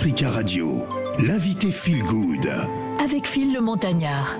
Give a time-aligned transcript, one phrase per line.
[0.00, 0.86] Africa Radio,
[1.18, 2.48] l'invité Feel Good.
[3.04, 4.38] Avec Phil le Montagnard.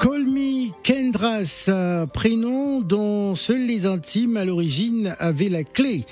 [0.00, 6.06] Call me Kendras, un prénom dont seuls les intimes à l'origine avaient la clé.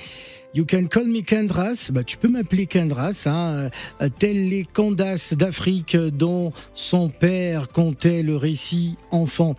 [0.53, 3.71] You can call me Kendras, bah, tu peux m'appeler Kendras, hein,
[4.03, 9.55] euh, tels les Candas d'Afrique dont son père contait le récit enfant.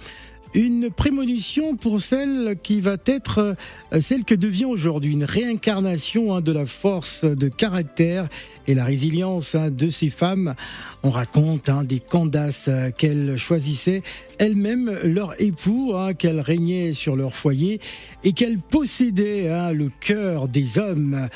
[0.53, 3.55] Une prémonition pour celle qui va être
[3.93, 8.27] euh, celle que devient aujourd'hui une réincarnation hein, de la force de caractère
[8.67, 10.55] et la résilience hein, de ces femmes.
[11.03, 14.01] On raconte hein, des Candaces euh, qu'elles choisissaient
[14.39, 17.79] elles-mêmes leur époux, qu'elles régnaient sur leur foyer
[18.23, 21.29] et qu'elles possédaient le cœur des hommes.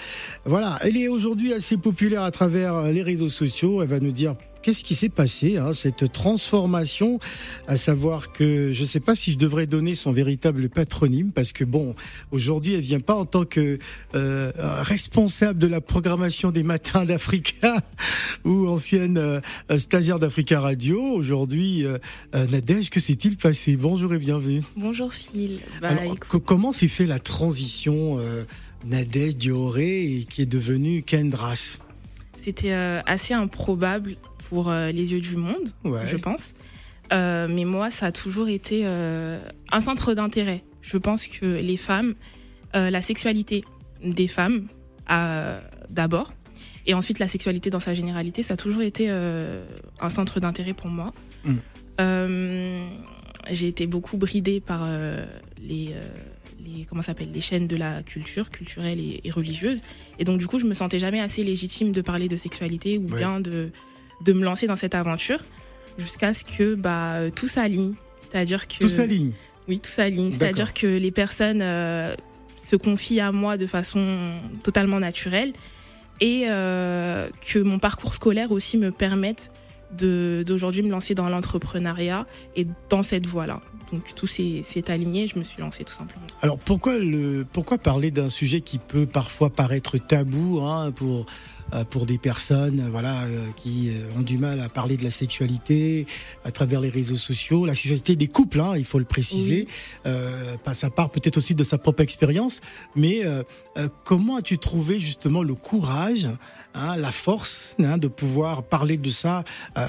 [0.44, 3.84] Voilà, elle est aujourd'hui assez populaire à travers les réseaux sociaux.
[3.84, 4.36] Elle va nous dire
[4.66, 7.20] qu'est-ce qui s'est passé, hein, cette transformation,
[7.68, 11.52] à savoir que je ne sais pas si je devrais donner son véritable patronyme, parce
[11.52, 11.94] que bon,
[12.32, 13.78] aujourd'hui, elle vient pas en tant que
[14.16, 14.52] euh,
[14.82, 17.78] responsable de la programmation des matins d'Africa
[18.44, 19.40] ou ancienne euh,
[19.78, 21.00] stagiaire d'Africa Radio.
[21.00, 22.00] Aujourd'hui, euh,
[22.34, 23.76] Nadège, que s'est-il passé?
[23.76, 24.64] Bonjour et bienvenue.
[24.76, 25.60] Bonjour Phil.
[25.80, 25.90] Bah,
[26.28, 28.18] comment s'est fait la transition
[28.84, 31.78] Nadège Dioré qui est devenue Kendras?
[32.46, 32.74] C'était
[33.08, 34.18] assez improbable
[34.50, 36.54] pour euh, les yeux du monde, je pense.
[37.12, 39.40] Euh, mais moi, ça a toujours été euh,
[39.72, 40.64] un centre d'intérêt.
[40.84, 42.14] Je pense que les femmes,
[42.76, 43.64] la sexualité
[44.04, 44.68] des femmes,
[45.90, 46.34] d'abord,
[46.86, 50.90] et ensuite la sexualité dans sa généralité, ça a toujours été un centre d'intérêt pour
[50.90, 51.14] moi.
[51.46, 51.56] Mm.
[53.50, 54.88] J'ai été beaucoup bridée par
[55.60, 55.96] les
[56.66, 59.82] les comment s'appelle les chaînes de la culture culturelle et, religieuse
[60.20, 63.08] et donc du coup je me sentais jamais assez légitime de parler de sexualité ou
[63.08, 63.72] bien de
[64.22, 65.40] de me lancer dans cette aventure
[65.98, 67.94] jusqu'à ce que bah, tout s'aligne.
[68.22, 68.80] C'est-à-dire que.
[68.80, 69.32] Tout s'aligne
[69.68, 70.32] Oui, tout s'aligne.
[70.32, 72.16] C'est-à-dire que les personnes euh,
[72.58, 75.54] se confient à moi de façon totalement naturelle
[76.22, 79.52] et euh, que mon parcours scolaire aussi me permette
[79.92, 82.26] d'aujourd'hui me lancer dans l'entrepreneuriat
[82.56, 83.62] et dans cette voie-là.
[83.92, 86.26] Donc tout s'est aligné, je me suis lancée tout simplement.
[86.42, 91.26] Alors pourquoi, le, pourquoi parler d'un sujet qui peut parfois paraître tabou hein, pour
[91.90, 96.06] pour des personnes euh, voilà euh, qui ont du mal à parler de la sexualité
[96.44, 99.68] à travers les réseaux sociaux, la sexualité des couples, hein, il faut le préciser.
[100.06, 102.62] Euh, ça part peut-être aussi de sa propre expérience,
[102.96, 103.22] mais
[104.04, 106.28] comment as-tu trouvé justement le courage,
[106.74, 109.44] hein, la force hein, de pouvoir parler de ça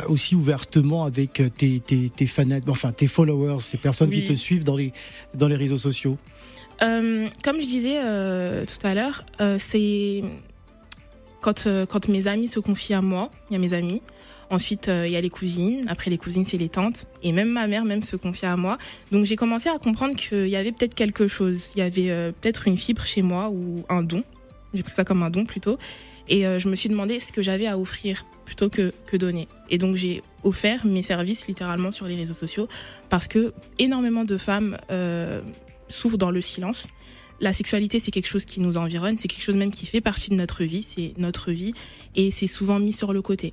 [0.08, 4.64] aussi ouvertement avec tes, tes, tes fans, enfin tes followers, ces personnes qui te suivent
[4.64, 4.92] dans les
[5.34, 6.16] dans les réseaux sociaux?
[6.82, 10.22] Euh, comme je disais euh, tout à l'heure, euh, c'est
[11.40, 14.02] quand, euh, quand mes amis se confient à moi, il y a mes amis.
[14.50, 15.84] Ensuite, euh, il y a les cousines.
[15.88, 17.06] Après les cousines, c'est les tantes.
[17.22, 18.78] Et même ma mère même se confie à moi.
[19.12, 21.62] Donc j'ai commencé à comprendre qu'il y avait peut-être quelque chose.
[21.74, 24.22] Il y avait euh, peut-être une fibre chez moi ou un don.
[24.74, 25.78] J'ai pris ça comme un don plutôt.
[26.28, 29.46] Et je me suis demandé ce que j'avais à offrir plutôt que, que donner.
[29.70, 32.66] Et donc j'ai offert mes services littéralement sur les réseaux sociaux
[33.08, 34.76] parce que énormément de femmes
[35.88, 36.88] souffrent dans le silence
[37.40, 40.30] la sexualité, c'est quelque chose qui nous environne, c'est quelque chose même qui fait partie
[40.30, 41.72] de notre vie, c'est notre vie,
[42.14, 43.52] et c'est souvent mis sur le côté.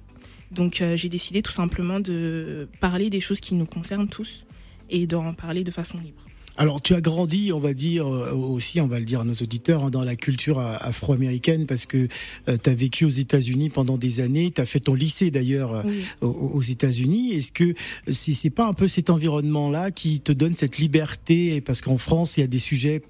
[0.51, 4.45] Donc euh, j'ai décidé tout simplement de parler des choses qui nous concernent tous
[4.89, 6.21] et d'en parler de façon libre.
[6.55, 9.33] Alors, tu as grandi, on va dire euh, aussi, on va le dire à nos
[9.33, 12.07] auditeurs, hein, dans la culture afro-américaine parce que
[12.47, 15.83] euh, tu as vécu aux États-Unis pendant des années, tu as fait ton lycée d'ailleurs
[16.21, 17.33] aux, États-Unis.
[17.33, 17.73] Est-ce que
[18.11, 21.59] c'est pas un peu cet environnement-là qui te donne cette liberté?
[21.61, 23.01] Parce qu'en France, il y a des sujets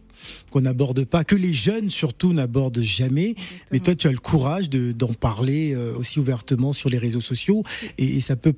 [0.52, 3.36] qu'on n'aborde pas, que les jeunes surtout n'abordent jamais.
[3.72, 7.64] Mais toi, tu as le courage d'en parler euh, aussi ouvertement sur les réseaux sociaux
[7.98, 8.54] et, ça peut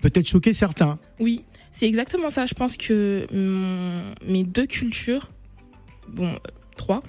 [0.00, 0.98] peut-être choquer certains.
[1.18, 1.42] Oui,
[1.72, 2.46] c'est exactement ça.
[2.46, 3.26] Je pense que
[4.24, 5.28] mes deux cultures,
[6.08, 6.38] bon, euh,
[6.76, 7.02] trois,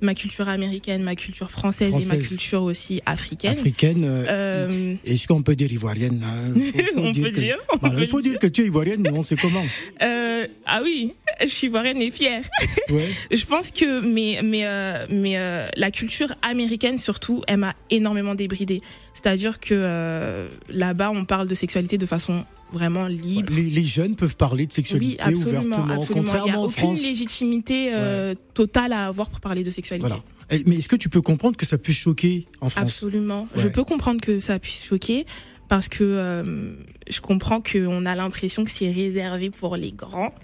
[0.00, 3.52] ma culture américaine, ma culture française, et ma culture aussi africaine.
[3.52, 4.04] Africaine.
[4.04, 6.22] Euh, euh Est-ce qu'on peut dire ivoirienne
[6.96, 7.56] On peut dire.
[7.98, 9.64] il faut dire que tu es ivoirienne, mais on sait comment.
[10.02, 11.12] Euh, ah oui,
[11.42, 12.42] je suis ivoirienne et fière.
[12.88, 13.08] Ouais.
[13.30, 18.80] je pense que mais mais euh, mais la culture américaine surtout, elle m'a énormément débridée.
[19.14, 23.52] C'est-à-dire que là-bas, on parle de sexualité de façon vraiment libre.
[23.52, 27.90] Les, jeunes peuvent parler de sexualité oui, absolument, ouvertement, contrairement Il n'y a aucune légitimité
[27.92, 30.06] euh, totale à avoir pour parler de sexualité.
[30.06, 30.22] Voilà.
[30.66, 32.84] Mais est-ce que tu peux comprendre que ça puisse choquer en France?
[32.84, 33.46] Absolument.
[33.56, 35.26] Je peux comprendre que ça puisse choquer
[35.68, 36.72] parce que euh,
[37.08, 40.34] je comprends qu'on a l'impression que c'est réservé pour les grands.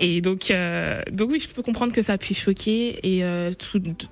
[0.00, 3.52] Et donc, euh, donc oui, je peux comprendre que ça puisse choquer et euh,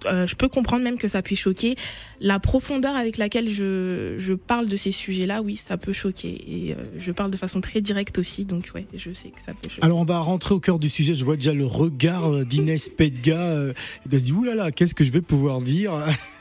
[0.04, 1.76] euh, je peux comprendre même que ça puisse choquer.
[2.20, 6.76] La profondeur avec laquelle je, je parle de ces sujets-là, oui, ça peut choquer et
[6.98, 9.82] je parle de façon très directe aussi, donc ouais, je sais que ça peut choquer.
[9.82, 11.14] Alors on va rentrer au cœur du sujet.
[11.14, 13.36] Je vois déjà le regard d'Inès Pedga.
[13.38, 13.72] Euh,
[14.10, 15.92] elle se dit oulala, qu'est-ce que je vais pouvoir dire?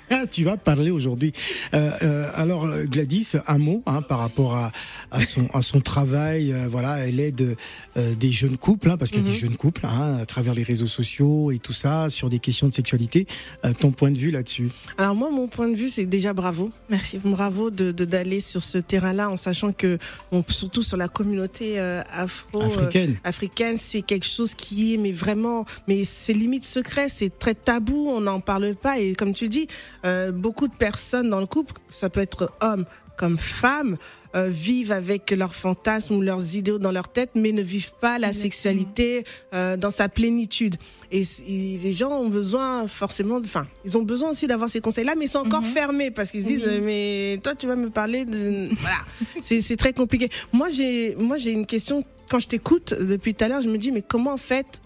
[0.32, 1.34] Tu vas parler aujourd'hui.
[1.74, 4.72] Euh, euh, alors Gladys, un mot hein, par rapport à,
[5.12, 6.54] à, son, à son travail.
[6.54, 7.58] Euh, voilà, elle aide
[7.98, 9.50] euh, des jeunes couples, hein, parce qu'il y a des mhm.
[9.50, 12.74] jeunes couples hein, à travers les réseaux sociaux et tout ça sur des questions de
[12.74, 13.28] sexualité.
[13.63, 16.72] Euh, ton point de vue là-dessus Alors moi, mon point de vue, c'est déjà bravo.
[16.90, 17.19] Merci.
[17.24, 20.00] Bravo de d'aller sur ce terrain-là, en sachant que,
[20.31, 25.66] on, surtout sur la communauté afro africaine, africaine, c'est quelque chose qui est mais vraiment,
[25.88, 29.68] mais c'est limite secret, c'est très tabou, on n'en parle pas et comme tu dis
[30.06, 32.86] euh, beaucoup de personnes dans le couple, ça peut être homme
[33.18, 33.98] comme femme,
[34.36, 38.20] euh, vivent avec leurs fantasmes ou leurs idéaux dans leur tête, mais ne vivent pas
[38.20, 39.24] la sexualité
[39.54, 40.76] euh, dans sa plénitude.
[41.12, 45.26] Et, les gens ont besoin forcément, enfin, ils ont besoin aussi d'avoir ces conseils-là, mais
[45.26, 45.70] ils sont encore mhm.
[45.70, 48.98] fermés parce qu'ils disent, mais toi, tu vas me parler de, voilà,
[49.42, 50.30] c'est très compliqué.
[50.52, 52.04] Moi, j'ai, moi, j'ai une question.
[52.30, 54.82] Quand je t'écoute depuis tout à l'heure, je me dis, mais comment en fait,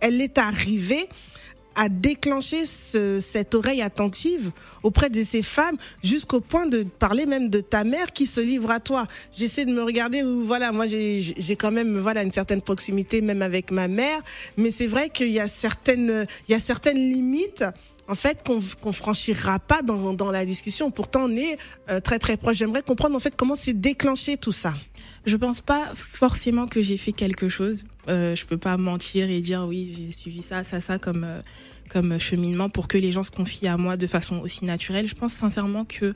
[0.00, 1.08] elle est arrivée
[1.74, 4.50] à déclencher ce, cette oreille attentive
[4.82, 8.70] auprès de ces femmes jusqu'au point de parler même de ta mère qui se livre
[8.70, 9.06] à toi.
[9.36, 13.42] J'essaie de me regarder où voilà, moi j'ai quand même voilà une certaine proximité même
[13.42, 14.20] avec ma mère,
[14.56, 17.64] mais c'est vrai qu'il y a certaines il y a certaines limites
[18.08, 20.90] en fait qu'on qu'on franchira pas dans, dans la discussion.
[20.90, 21.56] Pourtant on est
[21.90, 22.56] euh, très très proche.
[22.56, 24.74] J'aimerais comprendre en fait comment c'est déclenché tout ça.
[25.24, 27.84] Je pense pas forcément que j'ai fait quelque chose.
[28.08, 31.40] Euh, je peux pas mentir et dire oui, j'ai suivi ça, ça, ça comme euh,
[31.88, 35.06] comme cheminement pour que les gens se confient à moi de façon aussi naturelle.
[35.06, 36.14] Je pense sincèrement que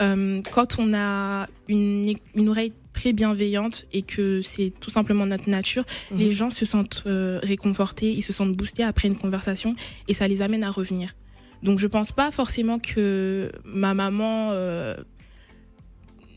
[0.00, 5.50] euh, quand on a une, une oreille très bienveillante et que c'est tout simplement notre
[5.50, 6.18] nature, mhm.
[6.18, 9.74] les gens se sentent euh, réconfortés, ils se sentent boostés après une conversation
[10.08, 11.14] et ça les amène à revenir.
[11.62, 14.96] Donc je pense pas forcément que ma maman euh,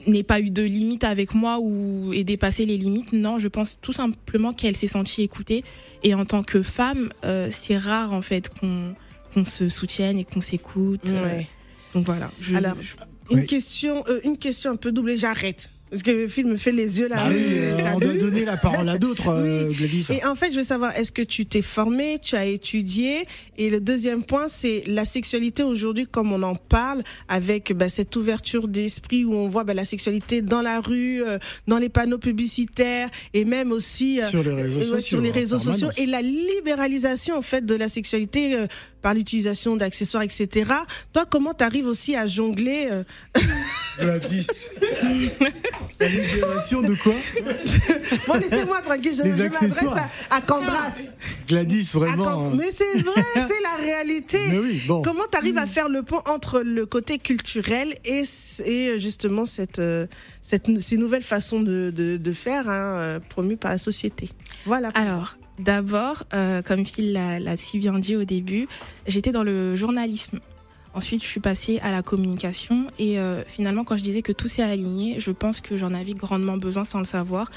[0.08, 3.14] n'ait pas eu de limite avec moi ou ait dépassé les limites.
[3.14, 5.64] Non, je pense tout simplement qu'elle s'est sentie écoutée.
[6.04, 8.96] Et en tant que femme, euh, c'est rare en fait qu'on
[9.34, 11.10] qu'on se soutienne et qu'on s'écoute.
[11.10, 11.42] Euh.
[11.94, 12.32] donc voilà.
[12.56, 12.76] Alors,
[13.30, 15.18] une question, euh, une question un peu double.
[15.18, 15.72] J'arrête.
[15.90, 17.18] Parce que le film fait les yeux là.
[17.20, 20.08] Ah oui, euh, on doit donner la parole à d'autres, euh, Gladys.
[20.12, 23.26] Et en fait, je veux savoir, est-ce que tu t'es formé, tu as étudié?
[23.58, 28.16] Et le deuxième point, c'est la sexualité aujourd'hui, comme on en parle, avec bah, cette
[28.16, 32.20] ouverture d'esprit où on voit bah, la sexualité dans la rue, euh, dans les panneaux
[32.20, 35.02] publicitaires, et même aussi sur les réseaux sociaux.
[35.02, 38.66] Sur les réseaux sociaux et la libéralisation en fait de la sexualité
[39.02, 40.72] par l'utilisation d'accessoires, etc.
[41.14, 42.90] Toi, comment tu arrives aussi à jongler
[44.00, 44.76] Gladys.
[46.00, 47.14] La libération de quoi
[48.28, 49.84] Bon, laissez-moi tranquille, je, je m'adresse
[50.30, 50.92] à, à Candras.
[51.48, 52.48] Gladys, vraiment.
[52.48, 52.52] Hein.
[52.56, 54.40] Mais c'est vrai, c'est la réalité.
[54.50, 55.02] Mais oui, bon.
[55.02, 58.24] Comment tu arrives à faire le pont entre le côté culturel et,
[58.66, 60.08] et justement cette, euh,
[60.42, 64.30] cette, ces nouvelles façons de, de, de faire hein, euh, promues par la société?
[64.66, 64.90] Voilà.
[64.94, 68.68] Alors, d'abord, euh, comme Phil l'a si bien dit au début,
[69.08, 70.40] j'étais dans le journalisme.
[71.00, 74.50] Ensuite, je suis passée à la communication et euh, finalement, quand je disais que tout
[74.50, 77.50] s'est aligné, je pense que j'en avais grandement besoin sans le savoir,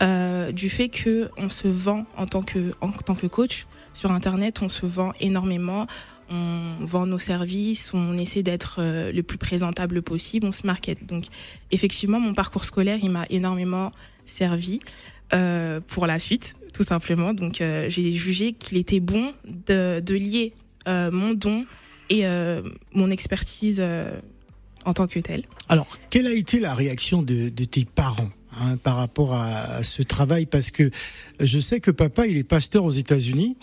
[0.00, 4.86] euh, du fait que on se vend en tant que coach sur Internet, on se
[4.86, 5.86] vend énormément,
[6.30, 11.04] on vend nos services, on essaie d'être euh, le plus présentable possible, on se market.
[11.04, 11.24] Donc,
[11.72, 13.90] effectivement, mon parcours scolaire, il m'a énormément
[14.24, 14.80] servi
[15.88, 17.34] pour la suite, tout simplement.
[17.34, 20.54] Donc, j'ai jugé qu'il était bon de lier
[20.86, 21.66] mon don
[22.10, 22.62] et euh,
[22.92, 24.20] mon expertise euh,
[24.84, 25.44] en tant que telle.
[25.68, 30.02] Alors, quelle a été la réaction de, de tes parents hein, par rapport à, ce
[30.02, 30.46] travail?
[30.46, 30.90] Parce que
[31.40, 33.56] je sais que papa, il est pasteur aux États-Unis.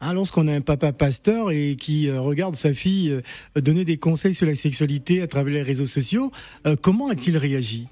[0.00, 3.20] Hein, Lorsqu'on a un papa pasteur et qui euh, regarde sa fille
[3.56, 6.32] donner des conseils sur la sexualité à travers les réseaux sociaux,
[6.82, 7.86] comment a-t-il réagi?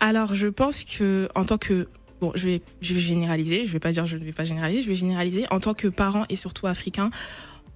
[0.00, 1.88] Alors, je pense que en tant que
[2.20, 4.82] bon, je vais, je vais généraliser, je vais pas dire je ne vais pas généraliser,
[4.82, 7.10] je vais généraliser en tant que parent et surtout africain,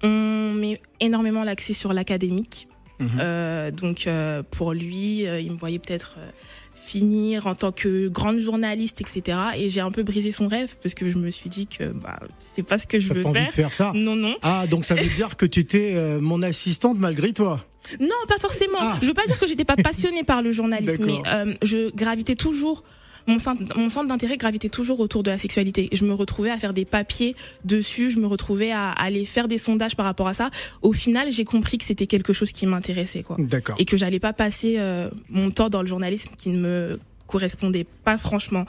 [0.03, 2.67] on met énormément l'accès sur l'académique.
[2.99, 3.09] Mhm.
[3.19, 6.17] Euh, donc euh, pour lui, euh, il me voyait peut-être
[6.75, 9.37] finir en tant que grande journaliste, etc.
[9.55, 12.19] Et j'ai un peu brisé son rêve parce que je me suis dit que bah,
[12.39, 13.41] c'est pas ce que je veux pas faire.
[13.41, 14.35] Envie de faire ça Non, non.
[14.41, 17.63] Ah, donc ça veut dire que tu étais mon assistante malgré toi
[17.99, 18.79] Non, pas forcément.
[18.79, 18.97] Ah.
[19.01, 22.83] Je veux pas dire que j'étais pas passionnée par le journalisme, mais je gravitais toujours
[23.27, 25.89] mon centre, mon centre d'intérêt gravitait toujours autour de la sexualité.
[25.91, 27.35] Je me retrouvais à faire des papiers
[27.65, 30.49] dessus, je me retrouvais à, aller faire des sondages par rapport à ça.
[30.81, 33.37] Au final, j'ai compris que c'était quelque chose qui m'intéressait, quoi.
[33.39, 33.75] D'accord.
[33.79, 37.85] Et que j'allais pas passer euh, mon temps dans le journalisme qui ne me correspondait
[38.03, 38.65] pas franchement.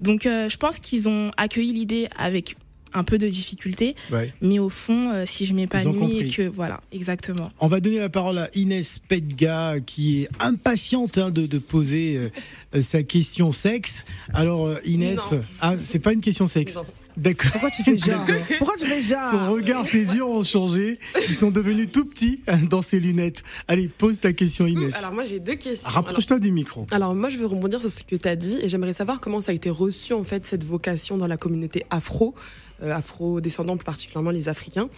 [0.00, 2.56] Donc euh, je pense qu'ils ont accueilli l'idée avec
[2.96, 4.32] un peu de difficulté, Ouais.
[4.40, 7.50] mais au fond, euh, si je m'épanouis et que voilà, exactement.
[7.60, 12.16] On va donner la parole à Inès Pedga qui est impatiente hein, de, de poser
[12.16, 12.28] euh,
[12.74, 14.04] euh, sa question sexe.
[14.32, 15.20] Alors euh, Inès,
[15.60, 16.76] ah, c'est pas une question sexe.
[17.16, 17.50] D'accord.
[17.52, 18.26] Pourquoi tu fais genre
[18.58, 20.98] Pourquoi tu fais genre Son regard, ses yeux ont changé.
[21.30, 23.42] Ils sont devenus tout petits dans ses lunettes.
[23.68, 24.94] Allez, pose ta question Inès.
[24.96, 25.88] Alors moi j'ai deux questions.
[25.90, 26.86] Rapproche-toi du micro.
[26.90, 29.40] Alors, moi je veux rebondir sur ce que tu as dit et j'aimerais savoir comment
[29.40, 32.34] ça a été reçu en fait cette vocation dans la communauté afro,
[32.82, 34.88] afro-descendants plus particulièrement les Africains.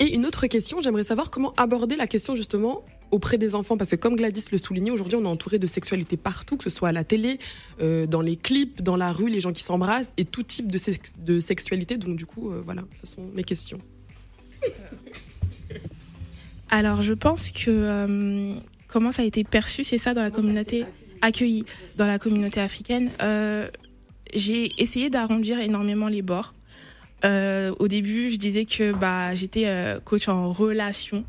[0.00, 3.90] Et une autre question, j'aimerais savoir comment aborder la question justement auprès des enfants parce
[3.90, 6.90] que comme Gladys le soulignait, aujourd'hui on est entouré de sexualité partout, que ce soit
[6.90, 7.38] à la télé,
[7.80, 10.78] euh, dans les clips, dans la rue, les gens qui s'embrassent et tout type de,
[10.78, 11.96] sex- de sexualité.
[11.96, 13.80] Donc du coup, euh, voilà, ce sont mes questions.
[16.70, 18.54] Alors je pense que euh,
[18.88, 20.84] comment ça a été perçu, c'est ça dans la communauté
[21.22, 21.64] accueilli
[21.96, 23.10] dans la communauté africaine.
[23.22, 23.68] Euh,
[24.34, 26.54] j'ai essayé d'arrondir énormément les bords.
[27.24, 31.24] Euh, au début, je disais que bah j'étais euh, coach en relation.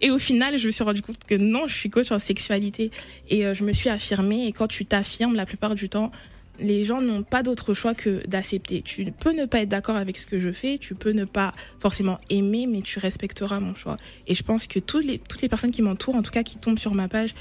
[0.00, 2.90] Et au final, je me suis rendu compte que non, je suis coach en sexualité.
[3.30, 4.46] Et euh, je me suis affirmée.
[4.46, 6.10] Et quand tu t'affirmes, la plupart du temps,
[6.58, 8.82] les gens n'ont pas d'autre choix que d'accepter.
[8.82, 11.54] Tu peux ne pas être d'accord avec ce que je fais, tu peux ne pas
[11.78, 13.96] forcément aimer, mais tu respecteras mon choix.
[14.26, 16.58] Et je pense que toutes les, toutes les personnes qui m'entourent, en tout cas qui
[16.58, 17.34] tombent sur ma page,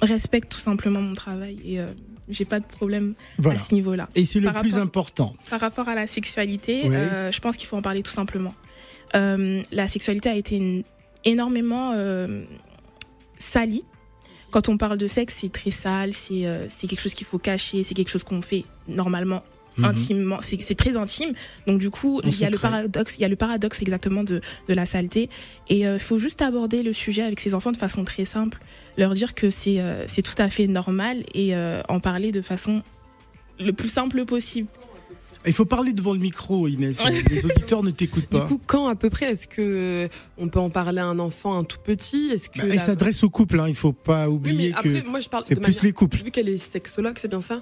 [0.00, 1.58] respectent tout simplement mon travail.
[1.64, 1.86] Et euh,
[2.32, 3.58] j'ai pas de problème Voilà.
[3.58, 4.08] à ce niveau-là.
[4.14, 5.36] Et c'est le Par plus rapport- important.
[5.50, 8.54] Par rapport à la sexualité, euh, je pense qu'il faut en parler tout simplement.
[9.14, 10.82] Euh, la sexualité a été une-
[11.24, 12.44] énormément euh,
[13.38, 13.84] salie.
[14.50, 17.82] Quand on parle de sexe, c'est très sale, c'est c'est quelque chose qu'il faut cacher,
[17.84, 19.42] c'est quelque chose qu'on fait normalement
[19.78, 19.84] Mhm.
[19.86, 21.32] intimement, c'est très intime.
[21.66, 24.40] Donc du coup, il y a le paradoxe, il y a le paradoxe exactement de,
[24.68, 25.30] de la saleté.
[25.68, 28.58] Et il faut juste aborder le sujet avec ses enfants de façon très simple,
[28.98, 32.42] leur dire que c'est euh, c'est tout à fait normal et euh, en parler de
[32.42, 32.82] façon
[33.58, 34.68] le plus simple possible.
[35.44, 37.02] Il faut parler devant le micro, Inès.
[37.30, 38.46] Les auditeurs ne t'écoutent Du pas.
[38.46, 41.58] coup, quand à peu près est-ce que euh, on peut en parler à un enfant
[41.58, 42.30] un tout petit?
[42.32, 43.68] Est-ce que Bah, elle la- s'adresse au couple, hein.
[43.68, 45.92] il faut pas Oui, oublier mais après, que moi je parle c'est plus manière- les
[45.92, 46.18] couples.
[46.18, 47.60] Vu qu'elle est sexologue, c'est bien ça?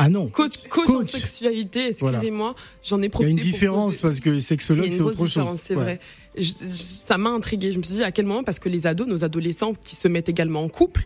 [0.00, 3.30] Ah non, Coach, coach, en sexualité, excusez-moi, j'en ai il y a profité.
[3.32, 5.60] une différence parce que sexologue c'est autre chose.
[5.62, 5.82] c'est Ouais.
[5.82, 6.00] vrai.
[6.36, 6.66] Je- je-
[7.06, 7.72] ça m'a intrigué.
[7.72, 10.06] Je me suis dit à quel moment, parce que les ados, nos adolescents qui se
[10.06, 11.02] mettent également en couple,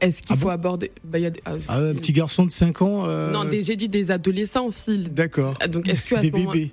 [0.00, 0.92] est-ce qu'il Ah faut bon aborder?
[1.04, 3.04] Bah, y a des- ah, Ah, un petit garçon de 5 ans.
[3.06, 5.12] euh, Non, j'ai dit des adolescents, Phil.
[5.12, 5.54] D'accord.
[5.60, 6.72] Ah, Donc est-ce que à Des ce moment- bébés.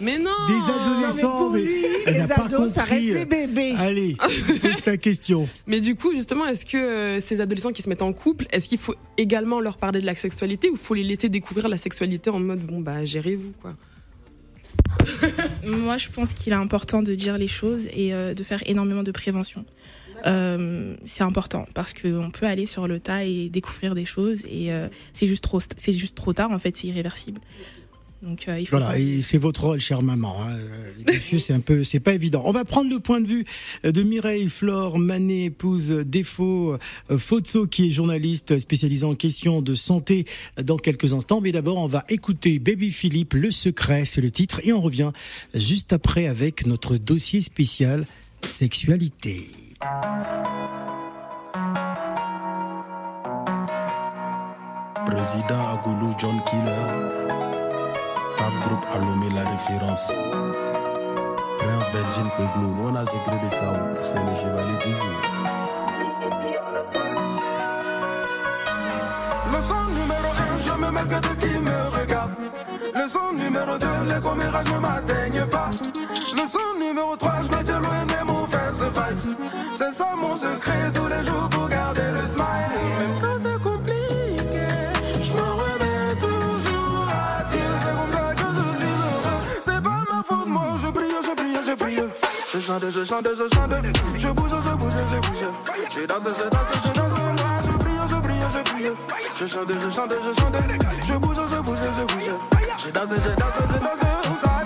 [0.00, 2.80] Mais non Des Non, mais adolescents, pour mais lui, elle les n'a pas ados, ça
[2.82, 3.12] compris.
[3.12, 3.74] reste des bébés.
[3.78, 4.16] Allez,
[4.62, 5.48] pose ta question.
[5.66, 8.68] Mais du coup, justement, est-ce que euh, ces adolescents qui se mettent en couple, est-ce
[8.68, 12.30] qu'il faut également leur parler de la sexualité ou faut les laisser découvrir la sexualité
[12.30, 13.74] en mode bon bah gérez-vous quoi?
[15.66, 19.02] Moi, je pense qu'il est important de dire les choses et euh, de faire énormément
[19.02, 19.64] de prévention.
[20.26, 24.72] Euh, c'est important parce qu'on peut aller sur le tas et découvrir des choses et
[24.72, 27.40] euh, c'est juste trop, c'est juste trop tard en fait, c'est irréversible.
[28.24, 28.78] Donc euh, il faut.
[28.78, 30.36] Voilà, et c'est votre rôle, chère maman.
[30.42, 30.56] hein.
[30.56, 32.42] Euh, Les messieurs, c'est un peu, c'est pas évident.
[32.46, 33.44] On va prendre le point de vue
[33.84, 36.76] de Mireille Flore Manet, épouse défaut
[37.16, 40.24] Fozzo, qui est journaliste spécialisée en questions de santé
[40.62, 41.40] dans quelques instants.
[41.42, 45.12] Mais d'abord, on va écouter Baby Philippe, Le Secret, c'est le titre, et on revient
[45.54, 48.06] juste après avec notre dossier spécial
[48.42, 49.46] sexualité.
[55.06, 57.33] Président Agoulou John Killer.
[58.36, 60.06] Top Group a nommé la référence.
[61.58, 63.72] Frère Benjin Peglou, nous on a secret de ça,
[64.02, 65.20] c'est le chevalier toujours.
[69.52, 72.32] Leçon numéro 1, je me mêle que de ce qui me regarde.
[72.94, 75.70] Leçon numéro 2, les commérages ne m'atteignent pas.
[76.34, 79.36] Leçon numéro 3, je me éloigné de mon face vibes.
[79.74, 82.72] C'est ça mon secret tous les jours pour garder le smile.
[82.98, 83.83] Même quand c'est compliqué,
[92.54, 93.72] Je chante, je chante, je chante.
[94.16, 95.48] Je bouge, je bouge, je bouge.
[95.90, 97.18] Je danse, je danse, je danse.
[97.34, 98.90] Moi je prie, je prie, je prie.
[99.40, 100.60] Je chante, je chante, je chante.
[101.04, 102.30] Je bouge, je bouge, je bouge.
[102.78, 104.38] Je danse, je danse, je danse.
[104.40, 104.63] Ça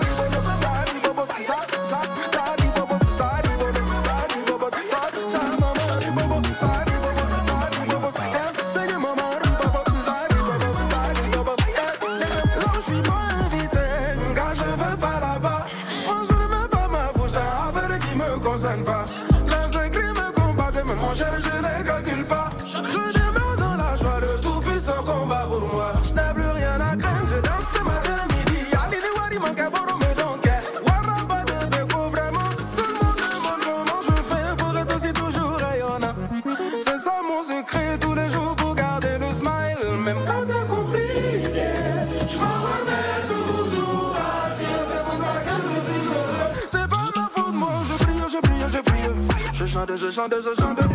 [50.09, 50.88] Je chante, je chante, je chante.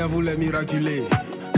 [0.00, 1.04] À vous les miraculés.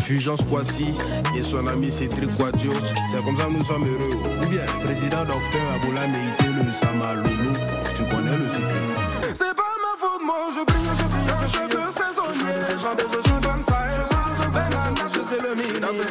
[0.02, 0.94] Fulgence Poissy
[1.36, 2.72] et son ami Cédric Quadio.
[3.10, 4.16] C'est comme ça que nous sommes heureux.
[4.42, 7.54] Ou bien, président docteur Aboula Meïté, le Samaloulou.
[7.94, 9.34] Tu connais le secret.
[9.34, 12.62] C'est pas ma faute, moi je brille, je brille, je cheveux saisonniers.
[12.70, 15.96] Je chante, je chante comme ça, et bouge, je vais la nasse, c'est le chante,
[15.96, 16.04] je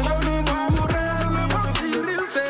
[0.00, 0.36] bourre, le
[1.52, 2.40] bon Cyril T.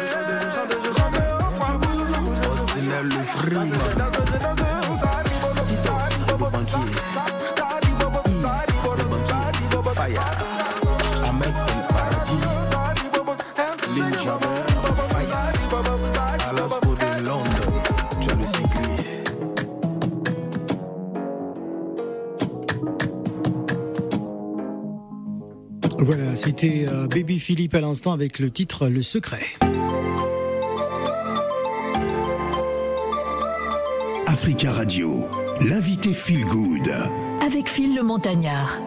[27.16, 29.40] Baby Philippe à l'instant avec le titre Le Secret.
[34.26, 35.24] Africa Radio,
[35.62, 36.92] l'invité Feel Good.
[37.40, 38.82] Avec Phil le Montagnard.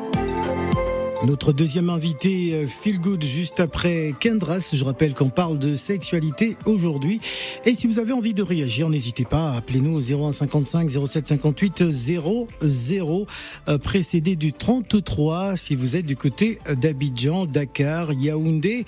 [1.26, 4.70] Notre deuxième invité, euh, Feel Good, juste après Kendras.
[4.72, 7.20] Je rappelle qu'on parle de sexualité aujourd'hui.
[7.66, 13.28] Et si vous avez envie de réagir, n'hésitez pas, appelez-nous au 0155 0758 00,
[13.68, 18.86] euh, précédé du 33 si vous êtes du côté d'Abidjan, Dakar, Yaoundé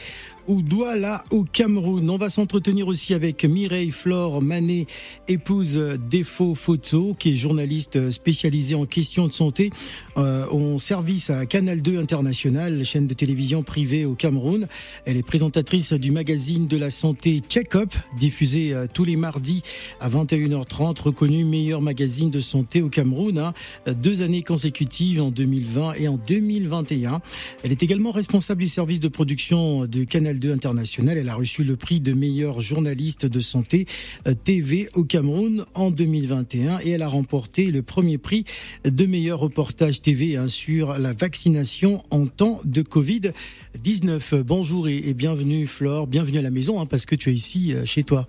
[0.51, 2.09] ou Douala au Cameroun.
[2.09, 4.85] On va s'entretenir aussi avec Mireille Flore Manet,
[5.29, 5.77] épouse
[6.09, 9.69] d'Efo Photo, qui est journaliste spécialisée en questions de santé,
[10.17, 14.67] euh, en service à Canal 2 International, chaîne de télévision privée au Cameroun.
[15.05, 19.63] Elle est présentatrice du magazine de la santé Check-up, diffusé euh, tous les mardis
[20.01, 23.53] à 21h30, reconnu meilleur magazine de santé au Cameroun, hein,
[23.87, 27.21] deux années consécutives en 2020 et en 2021.
[27.63, 31.17] Elle est également responsable du service de production de Canal 2 International.
[31.17, 33.85] Elle a reçu le prix de meilleur journaliste de santé
[34.27, 38.43] euh, TV au Cameroun en 2021 et elle a remporté le premier prix
[38.83, 44.41] de meilleur reportage TV hein, sur la vaccination en temps de Covid-19.
[44.41, 47.85] Bonjour et, bienvenue Flore, bienvenue à la maison hein, parce que tu es ici euh,
[47.85, 48.27] chez toi.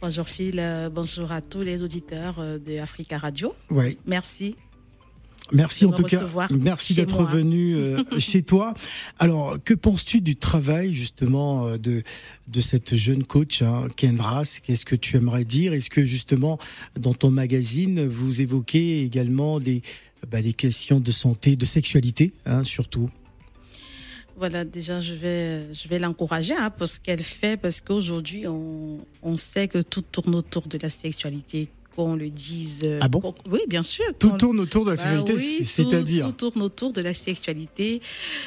[0.00, 3.54] Bonjour Phil, euh, bonjour à tous les auditeurs de Africa Radio.
[3.70, 3.96] Ouais.
[4.06, 4.56] Merci.
[5.52, 6.22] Merci en tout cas.
[6.50, 8.74] Merci d'être venu euh, chez toi.
[9.18, 12.02] Alors, que penses-tu du travail justement euh, de
[12.48, 15.72] de cette jeune coach hein, Kendras Qu'est-ce que tu aimerais dire?
[15.72, 16.58] Est-ce que justement
[16.98, 19.82] dans ton magazine vous évoquez également des
[20.30, 23.08] bah, des questions de santé, de sexualité, hein, surtout?
[24.36, 28.98] Voilà, déjà, je vais, je vais l'encourager hein, pour ce qu'elle fait, parce qu'aujourd'hui, on,
[29.22, 32.82] on sait que tout tourne autour de la sexualité, qu'on le dise.
[32.84, 34.04] euh, Ah bon pour- Oui, bien sûr.
[34.20, 37.00] Tout tourne autour de la Bah sexualité, oui, c'est- tout- c'est-à-dire Tout tourne autour de
[37.02, 38.00] la sexualité.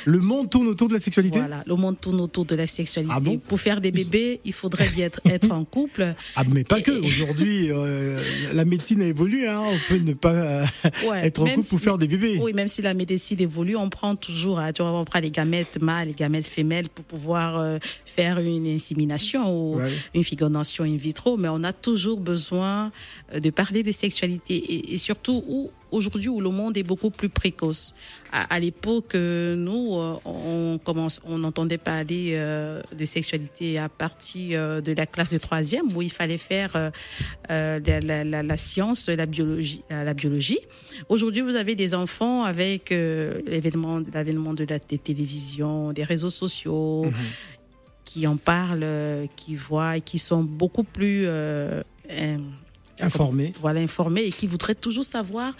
[0.05, 1.39] le monde tourne autour de la sexualité.
[1.39, 3.13] Voilà, le monde tourne autour de la sexualité.
[3.15, 6.13] Ah bon pour faire des bébés, il faudrait bien être, être en couple.
[6.37, 6.91] Ah, mais pas Et- que.
[6.91, 8.21] et- Aujourd'hui, euh,
[8.53, 9.47] la médecine a évolué.
[9.47, 9.61] Hein.
[9.65, 10.65] On peut ne pas euh,
[11.09, 12.39] Ouais, être en couple pour faire des bébés.
[12.41, 15.29] Oui, même si la médecine évolue, on prend toujours, hein, tu vois, on prend les
[15.31, 19.91] gamètes mâles, les gamètes femelles pour pouvoir faire une insémination ou Ouais.
[20.15, 22.91] une fécondation in vitro, mais on a toujours besoin
[23.41, 27.27] de parler de sexualité et, et surtout où aujourd'hui où le monde est beaucoup plus
[27.27, 27.93] précoce.
[28.31, 33.89] À, à l'époque, euh, nous, euh, on commence, on entendait parler euh, de sexualité à
[33.89, 36.91] partir euh, de la classe de troisième où il fallait faire euh,
[37.49, 40.59] la, la- la- la science, la biologie, la biologie.
[41.09, 47.05] Aujourd'hui, vous avez des enfants avec l'événement, l'avènement de la des télévisions, des réseaux sociaux,
[48.05, 51.25] qui en parlent, qui voient, et qui sont beaucoup plus
[53.01, 53.53] Informés.
[53.61, 55.53] voilà, informés et qui voudraient toujours savoir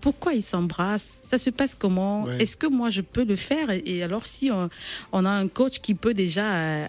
[0.00, 2.42] pourquoi ils s'embrassent, ça se passe comment, Ouais.
[2.42, 4.68] est-ce que moi je peux le faire et, alors si on,
[5.12, 6.86] on a un coach qui peut déjà, euh,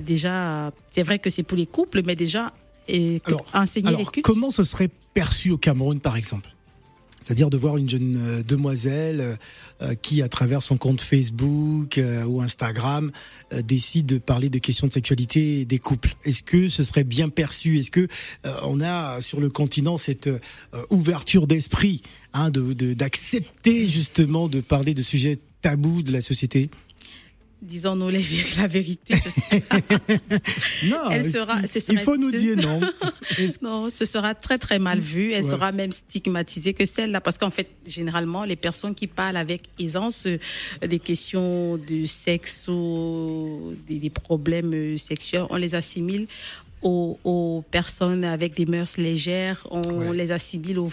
[0.00, 2.52] déjà, c'est vrai que c'est pour les couples, mais déjà
[2.88, 4.20] et que- Alors, enseigner les couples.
[4.20, 6.50] comment ce serait perçu au Cameroun, par exemple?
[7.26, 9.36] C'est-à-dire de voir une jeune euh, demoiselle euh,
[9.82, 13.10] euh, qui, à travers son compte Facebook ou Instagram,
[13.64, 16.14] décide de parler de questions de sexualité des couples.
[16.24, 17.78] Est-ce que ce serait bien perçu?
[17.78, 18.06] Est-ce que
[18.62, 20.30] on a sur le continent cette
[20.90, 26.70] ouverture d'esprit, hein, d'accepter justement de parler de sujets tabous de la société?
[27.62, 29.14] Disons-nous la vérité.
[29.18, 32.80] ce Non, Elle sera- ce il serait- faut nous dire non.
[33.62, 35.32] Non, ce sera très très mal vu.
[35.32, 35.50] Elle Ouais.
[35.50, 40.26] sera même stigmatisée que celle-là, parce qu'en fait, généralement, les personnes qui parlent avec aisance
[40.86, 46.26] des questions de sexe ou des, des problèmes euh, sexuels, on les assimile
[46.82, 50.16] aux, aux personnes avec des mœurs légères, on Ouais.
[50.16, 50.90] les assimile aux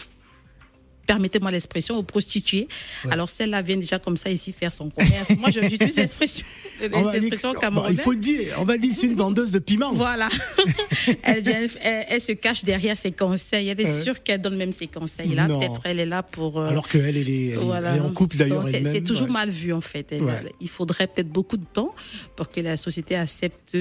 [1.05, 2.67] Permettez-moi l'expression, aux prostituées.
[3.11, 5.31] Alors, celle-là vient déjà comme ça ici faire son commerce.
[5.37, 6.45] Moi, je j'utilise l'expression,
[6.91, 7.99] bon, il camerounaise.
[7.99, 9.91] faut dire, on va dire c'est une vendeuse de piment.
[9.93, 10.29] Voilà.
[11.23, 13.67] elle, vient, elle, elle se cache derrière ses conseils.
[13.67, 14.01] Elle est Ouais.
[14.03, 15.35] sûre qu'elle donne même ses conseils.
[15.35, 16.59] Là, peut-être elle est là pour.
[16.59, 17.91] euh, Alors qu'elle, elle est, elle est- voilà.
[17.91, 19.33] elle est en couple d'ailleurs c'est- toujours ouais.
[19.33, 20.15] mal vu en fait.
[20.61, 21.93] Il faudrait peut-être beaucoup de temps
[22.35, 23.75] pour que la société accepte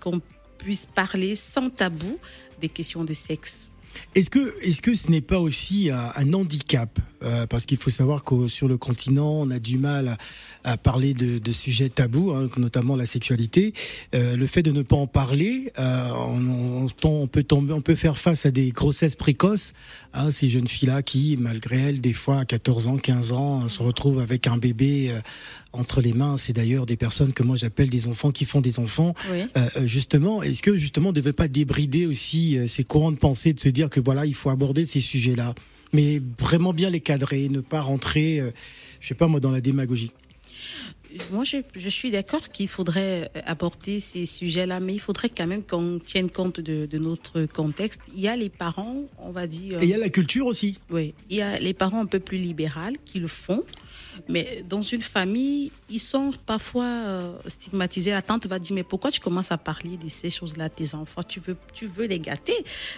[0.00, 0.20] qu'on
[0.58, 2.18] puisse parler sans tabou
[2.60, 3.70] des questions de sexe.
[4.14, 8.22] Est-ce que, est-ce que ce n'est pas aussi un, handicap Euh, Parce qu'il faut savoir
[8.24, 10.18] que sur le continent, on a du mal
[10.64, 13.72] à, parler de, de sujets tabous, hein, notamment la sexualité.
[14.14, 17.80] Euh, le fait de ne pas en parler, euh, on, on, on- peut tomber, on
[17.80, 19.72] peut faire face à des grossesses précoces.
[20.12, 23.82] Hein, ces jeunes filles-là qui, malgré elles, des fois à 14 ans, 15 ans, se
[23.82, 25.20] retrouvent avec un bébé euh,
[25.72, 26.36] entre les mains.
[26.36, 29.14] C'est d'ailleurs des personnes que moi j'appelle des enfants qui font des enfants.
[29.32, 29.42] Oui.
[29.56, 33.12] Euh, euh, justement, est-ce que justement on ne devait pas débrider aussi euh, ces courants
[33.12, 35.54] de pensée de se dire que voilà, il faut aborder ces sujets-là,
[35.92, 38.50] mais vraiment bien les cadrer, ne pas rentrer, euh,
[39.00, 40.12] je sais pas moi, dans la démagogie?
[41.30, 45.46] Moi, je, je suis d'accord qu'il faudrait euh, aborder ces sujets-là, mais il faudrait quand
[45.46, 48.00] même qu'on tienne compte de, de notre contexte.
[48.14, 49.80] Il y a les parents, on va dire.
[49.80, 50.78] Et il y a la culture aussi.
[50.90, 52.74] Oui, il y a les parents un peu plus libéraux
[53.04, 53.62] qui le font,
[54.28, 58.10] mais dans une famille, ils sont parfois euh, stigmatisés.
[58.10, 60.94] La tante va dire mais pourquoi tu commences à parler de ces choses-là à tes
[60.94, 61.22] enfants?
[61.22, 62.54] Tu veux, tu veux les gâter?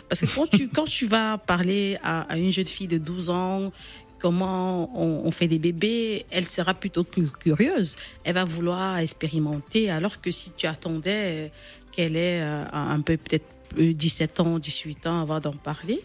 [0.09, 3.31] Parce que quand tu quand tu vas parler à, à une jeune fille de 12
[3.31, 3.73] ans
[4.19, 7.97] comment on, fait des bébés, elle sera plutôt cu- curieuse.
[8.25, 11.53] Elle va vouloir expérimenter, alors que si tu attendais
[11.93, 13.45] qu'elle ait euh, un peu peut-être
[13.77, 16.01] 17 ans, 18 ans avant d'en parler,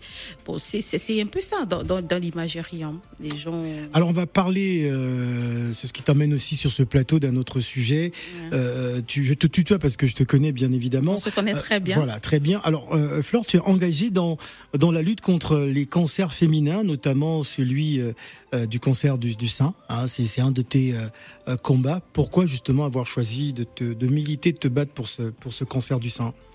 [0.45, 0.81] bon, c'est-
[1.21, 2.83] un peu ça dans, dans, dans l'imagerie.
[2.83, 2.95] hein.
[3.19, 3.61] Les gens.
[3.93, 7.59] Alors on va parler, euh, c'est ce qui t'emmène aussi sur ce plateau d'un autre
[7.59, 8.11] sujet.
[8.53, 11.13] Euh, tu, je te tutoie parce que je te connais bien évidemment.
[11.13, 11.95] On se connaît très bien.
[11.97, 12.59] Voilà, très bien.
[12.63, 14.37] Alors, euh, Flore, tu es engagée dans
[14.77, 18.13] dans la lutte contre les cancers féminins, notamment celui euh,
[18.53, 19.73] euh, du cancer du, du sein.
[19.89, 21.07] Hein, c'est un de tes euh,
[21.47, 22.01] euh, combats.
[22.13, 25.63] Pourquoi justement avoir choisi de te de militer, de te battre pour ce pour ce
[25.63, 26.27] cancer du sein?
[26.27, 26.50] Euh,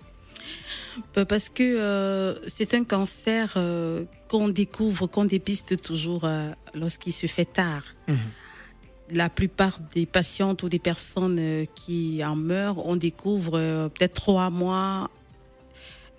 [1.29, 7.27] Parce que euh, c'est un cancer euh, qu'on découvre, qu'on dépiste toujours euh, lorsqu'il se
[7.27, 7.83] fait tard.
[9.11, 13.53] La plupart des patientes ou des personnes qui en meurent, on découvre
[13.95, 15.11] peut-être trois mois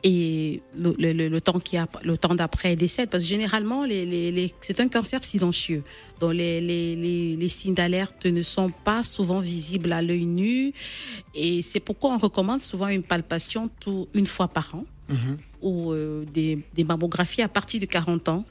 [0.03, 3.10] et le, le- le- temps qui a, le temps d'après décède.
[3.10, 5.83] Parce que généralement les, les, les- c'est un cancer silencieux.
[6.19, 10.71] Dont les, les, signes d'alerte ne sont pas souvent visibles à l'œil nu.
[11.33, 14.86] Et c'est pourquoi on recommande souvent une palpation tout une fois par an.
[15.62, 18.45] Ou euh, des, des mammographies à partir de 40 ans.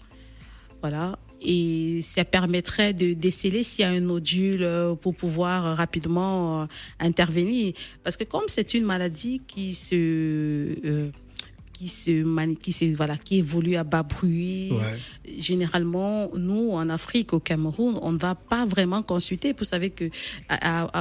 [0.81, 1.19] Voilà.
[1.43, 6.67] Et ça permettrait de déceler s'il y a un nodule euh, pour pouvoir rapidement euh,
[6.99, 7.75] intervenir.
[8.03, 11.11] Parce que comme c'est une maladie qui se euh,
[11.77, 14.99] qui se mani- qui se voilà qui évolue à bas bruit Ouais.
[15.39, 20.07] généralement nous en Afrique au Cameroun on ne va pas vraiment consulter vous savez que
[20.49, 20.57] à,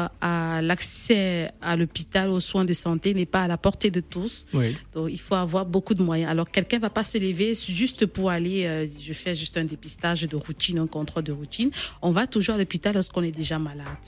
[0.06, 0.12] à-
[0.58, 4.46] à- l'accès à l'hôpital aux soins de santé n'est pas à la portée de tous
[4.54, 4.76] Oui.
[4.94, 6.30] donc, il faut avoir beaucoup de moyens.
[6.32, 10.22] Alors, quelqu'un va pas se lever juste pour aller, euh, je fais juste un dépistage
[10.24, 11.70] de routine, un contrôle de routine.
[12.02, 14.06] On va toujours à l'hôpital lorsqu'on est déjà malade.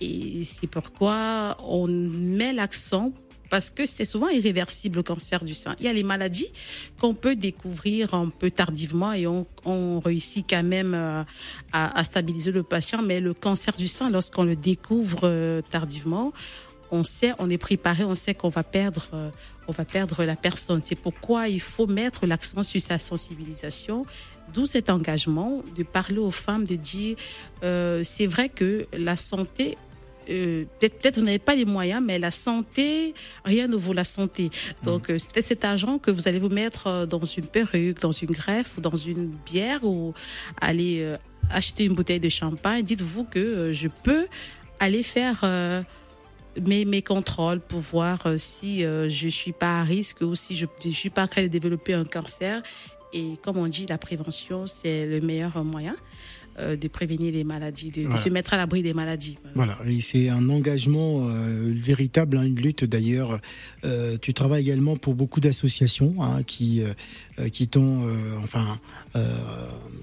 [0.00, 3.12] Et c'est pourquoi on met l'accent
[3.50, 5.74] parce que c'est souvent irréversible le cancer du sein.
[5.78, 6.50] Il y a les maladies
[7.00, 9.46] qu'on peut découvrir un peu tardivement et on,
[10.00, 11.24] réussit quand même euh,
[11.72, 16.32] à, à stabiliser le patient, mais le cancer du sein, lorsqu'on le découvre euh, tardivement,
[16.90, 19.30] on sait, on est préparé, on sait qu'on va perdre, euh,
[19.66, 20.80] on va perdre la personne.
[20.80, 24.06] C'est pourquoi il faut mettre l'accent sur sa sensibilisation.
[24.54, 27.16] D'où cet engagement de parler aux femmes, de dire,
[27.62, 29.76] euh, c'est vrai que la santé
[30.28, 33.14] euh, peut-être peut-être vous n'avez pas les moyens, mais la santé,
[33.44, 34.50] rien ne vaut la santé.
[34.82, 38.12] Donc euh, peut-être cet argent que vous allez vous mettre euh, dans une perruque, dans
[38.12, 40.14] une greffe ou dans une bière ou
[40.60, 41.16] aller euh,
[41.50, 44.26] acheter une bouteille de champagne, dites-vous que je peux
[44.80, 45.44] aller faire
[46.60, 50.90] mes, mes contrôles pour voir si je suis pas à risque ou si je ne
[50.90, 52.62] suis pas prêt de développer un cancer.
[53.12, 55.96] Et comme on dit, la prévention, c'est le meilleur moyen.
[56.58, 59.38] Euh, de prévenir les maladies, de, se mettre à l'abri des maladies.
[59.54, 59.76] Voilà.
[59.76, 63.40] Voilà, et c'est un engagement euh, véritable, hein, une lutte d'ailleurs.
[63.84, 66.82] Euh, tu travailles également pour beaucoup d'associations hein, qui
[67.52, 68.08] qui t'ont
[68.42, 68.80] enfin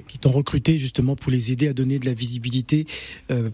[0.08, 2.86] qui t'ont recruté justement pour les aider à donner de la visibilité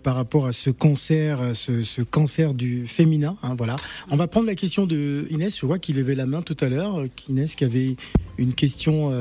[0.04, 3.38] par rapport à ce cancer, ce, ce cancer du féminin.
[3.42, 3.78] Hein, voilà.
[4.10, 5.58] On va prendre la question de Inès.
[5.58, 7.04] Je vois qu'il levait la main tout à l'heure.
[7.30, 7.96] Inès qui avait
[8.38, 9.12] une question.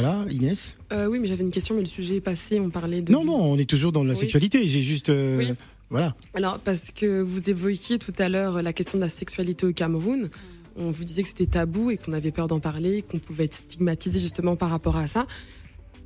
[0.00, 0.76] Voilà, Inès.
[0.92, 2.60] Euh, oui, mais j'avais une question, mais le sujet est passé.
[2.60, 3.10] On parlait de.
[3.12, 4.16] Non, non, on est toujours dans la Oui.
[4.18, 4.66] sexualité.
[4.68, 5.08] J'ai juste.
[5.08, 5.52] euh, Oui.
[5.88, 6.14] Voilà.
[6.34, 10.28] Alors, parce que vous évoquiez tout à l'heure la question de la sexualité au Cameroun.
[10.76, 13.54] On vous disait que c'était tabou et qu'on avait peur d'en parler, qu'on pouvait être
[13.54, 15.26] stigmatisé justement par rapport à ça.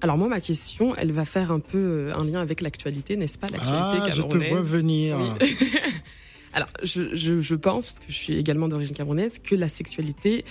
[0.03, 3.39] Alors moi, ma question, elle va faire un peu euh, un lien avec l'actualité, n'est-ce
[3.39, 5.19] pas L'actualité Ah, je te vois venir.
[5.41, 5.49] Oui.
[6.53, 10.45] Alors, je, je, je pense, parce que je suis également d'origine camerounaise, que la sexualité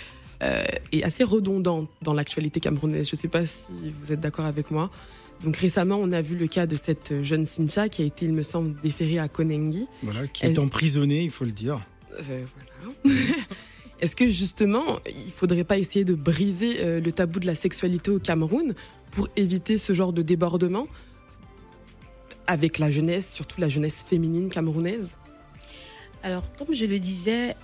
[0.43, 3.09] euh, est assez redondante dans l'actualité camerounaise.
[3.09, 4.89] Je ne sais pas si vous êtes d'accord avec moi.
[5.43, 8.33] Donc récemment, on a vu le cas de cette jeune Cynthia qui a été, il
[8.33, 9.87] me semble, déférée à Konengi.
[10.03, 11.79] Voilà, qui Elle- est emprisonné, il faut le dire.
[12.29, 12.43] Euh,
[13.03, 13.15] voilà.
[14.01, 18.11] Est-ce que justement, il faudrait pas essayer de briser euh, le tabou de la sexualité
[18.11, 18.73] au Cameroun
[19.11, 20.87] pour éviter ce genre de débordement
[22.47, 25.15] avec la jeunesse, surtout la jeunesse féminine camerounaise?
[26.23, 27.55] Alors, comme je le disais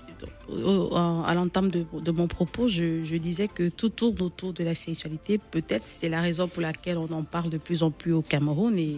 [1.25, 4.75] à l'entame de, de mon propos, je, je disais que tout tourne autour de la
[4.75, 5.38] sexualité.
[5.38, 8.78] Peut-être c'est la raison pour laquelle on en parle de plus en plus au Cameroun
[8.78, 8.97] et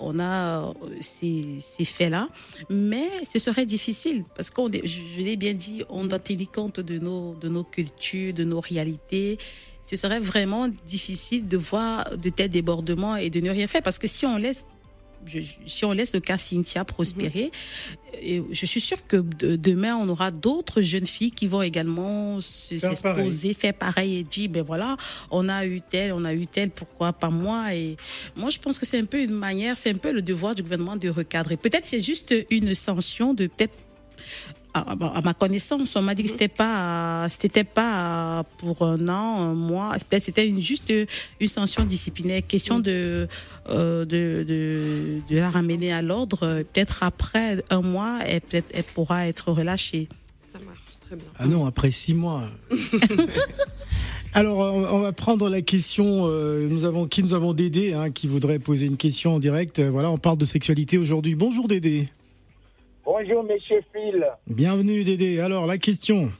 [0.00, 2.28] on a euh, ces, ces faits-là.
[2.70, 6.98] Mais ce serait difficile parce qu'on, je l'ai bien dit, on doit tenir compte de
[6.98, 9.38] nos, de nos cultures, de nos réalités.
[9.82, 13.98] Ce serait vraiment difficile de voir de tels débordements et de ne rien faire parce
[13.98, 14.64] que si on laisse
[15.26, 17.50] je- si on laisse le cas Cynthia prospérer,
[18.20, 22.38] et je suis sûre que de- demain, on aura d'autres jeunes filles qui vont également
[22.40, 24.96] s'exposer, faire pareil et dire, ben voilà,
[25.30, 27.74] on a eu tel, on a eu tel, pourquoi pas moi?
[27.74, 27.96] Et
[28.36, 30.62] moi, je pense que c'est un peu une manière, c'est un peu le devoir du
[30.62, 31.56] gouvernement de recadrer.
[31.56, 33.74] Peut-être c'est juste une sanction de peut-être
[34.74, 39.42] à, à ma connaissance, on m'a dit que c'était pas, c'était pas pour un an,
[39.42, 39.94] un mois.
[40.08, 40.92] Peut-être c'était une, juste
[41.40, 42.42] une sanction disciplinaire.
[42.46, 43.28] Question de,
[43.68, 46.62] euh, de, de, de la ramener à l'ordre.
[46.72, 50.08] Peut-être après un mois, elle, peut-être, elle pourra être relâchée.
[50.52, 51.26] Ça marche très bien.
[51.38, 52.48] Ah non, après six mois.
[54.34, 56.22] Alors, on va prendre la question.
[56.26, 59.80] euh, nous avons qui nous avons Dédé hein, qui voudrait poser une question en direct.
[59.80, 61.34] Voilà, on parle de sexualité aujourd'hui.
[61.34, 62.08] Bonjour Dédé.
[63.14, 64.26] Bonjour, monsieur Phil.
[64.48, 65.38] Bienvenue Dédé.
[65.40, 66.32] Alors la question.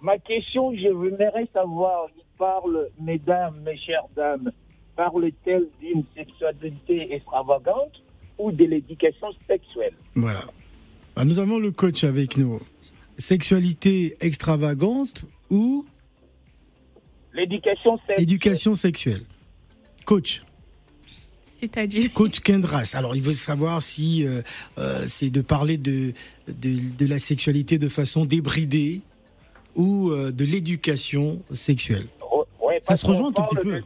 [0.00, 4.50] Ma question, je voudrais savoir, il parle, mesdames, mes chères dames,
[4.96, 8.02] parle-t-elle d'une sexualité extravagante
[8.38, 9.92] ou de l'éducation sexuelle?
[10.14, 10.40] Voilà.
[11.14, 12.58] Ah, nous avons le coach avec nous.
[13.18, 15.84] Sexualité extravagante ou
[17.34, 18.22] L'éducation sexuelle.
[18.22, 19.20] éducation sexuelle.
[20.06, 20.42] Coach.
[21.62, 22.92] C'est-à-dire Coach Kendras.
[22.94, 24.42] Alors, il veut savoir si euh,
[24.78, 26.12] euh, c'est de parler de,
[26.48, 29.00] de, de la sexualité de façon débridée
[29.76, 32.06] ou euh, de l'éducation sexuelle.
[32.60, 33.80] Ouais, Ça se rejoint un tout petit peu.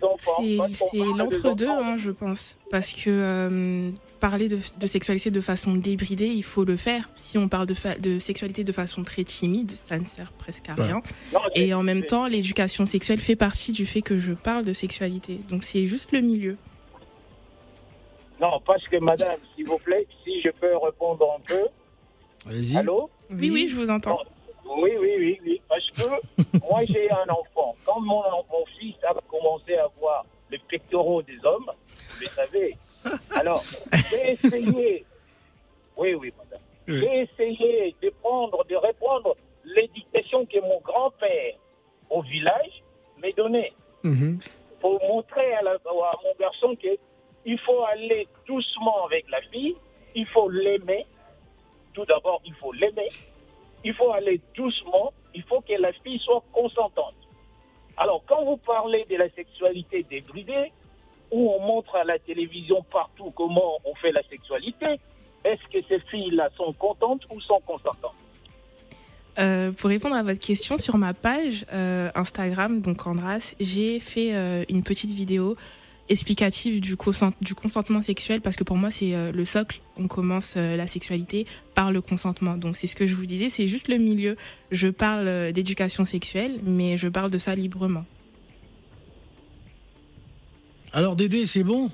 [0.73, 2.57] C'est l'entre-deux, hein, je pense.
[2.71, 7.11] Parce que euh, parler de, de sexualité de façon débridée, il faut le faire.
[7.17, 10.69] Si on parle de, fa- de sexualité de façon très timide, ça ne sert presque
[10.71, 11.03] à rien.
[11.55, 15.41] Et en même temps, l'éducation sexuelle fait partie du fait que je parle de sexualité.
[15.51, 16.57] Donc c'est juste le milieu.
[18.41, 21.69] Non, parce que madame, s'il vous plaît, si je peux répondre un peu.
[22.45, 22.77] Vas-y.
[22.77, 24.21] Allô Oui, oui, je vous entends.
[24.65, 25.63] Oui, oui, oui, oui.
[25.69, 26.03] Parce que
[26.69, 27.75] moi, j'ai un enfant.
[27.85, 31.71] Quand mon, mon fils a commencé à voir les pectoraux des hommes,
[32.11, 32.77] vous le savez.
[33.35, 33.63] Alors,
[34.11, 35.05] j'ai essayé.
[35.97, 36.61] Oui, oui, madame.
[36.89, 37.01] Oui.
[37.01, 41.55] J'ai essayé de prendre, de reprendre l'éducation que mon grand-père
[42.11, 42.83] au village
[43.19, 43.73] m'a donnée
[44.05, 44.39] Mhm.
[44.81, 46.89] pour montrer à, la- à mon garçon que
[47.47, 49.77] il faut aller doucement avec la fille,
[50.15, 51.07] il faut l'aimer.
[51.95, 53.09] Tout d'abord, il faut l'aimer.
[53.85, 55.13] Il faut aller doucement.
[55.35, 57.15] Il faut que la fille soit consentante.
[57.97, 60.73] Alors, quand vous parlez de la sexualité débridée,
[61.31, 64.99] où on montre à la télévision partout comment on fait la sexualité,
[65.45, 68.15] est-ce que ces filles-là sont contentes ou sont consentantes?
[69.39, 74.35] Euh, pour répondre à votre question, sur ma page euh, Instagram, donc Andras, j'ai fait
[74.35, 75.57] euh, une petite vidéo
[76.09, 79.81] explicative du, consent- du consentement sexuel parce que pour moi c'est euh, le socle.
[79.99, 82.57] On commence euh, la sexualité par le consentement.
[82.57, 84.37] Donc c'est ce que je vous disais, c'est juste le milieu.
[84.71, 88.05] Je parle euh, d'éducation sexuelle, mais je parle de ça librement.
[90.93, 91.91] Alors Dédé, c'est bon?